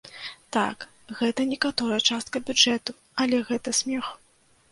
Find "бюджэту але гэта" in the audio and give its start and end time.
2.49-3.69